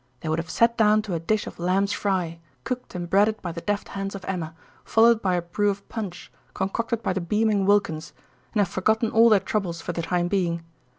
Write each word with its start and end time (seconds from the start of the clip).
They 0.21 0.29
would 0.29 0.39
have 0.39 0.49
sat 0.49 0.75
down 0.79 1.03
to 1.03 1.13
a 1.13 1.19
dish 1.19 1.45
of 1.45 1.59
lamb's 1.59 1.93
fry, 1.93 2.39
cooked 2.63 2.95
and 2.95 3.07
breaded 3.07 3.39
by 3.43 3.51
the 3.51 3.61
deft 3.61 3.89
hands 3.89 4.15
of 4.15 4.25
Emma, 4.25 4.55
followed 4.83 5.21
by 5.21 5.35
a 5.35 5.43
brew 5.43 5.69
of 5.69 5.87
punch, 5.89 6.31
concocted 6.55 7.03
by 7.03 7.13
the 7.13 7.21
beaming 7.21 7.67
Wilkins, 7.67 8.11
and 8.53 8.61
have 8.61 8.67
forgotten 8.67 9.11
all 9.11 9.29
their 9.29 9.39
troubles, 9.39 9.79
for 9.79 9.91
the 9.93 10.01
time 10.01 10.27
being. 10.27 10.63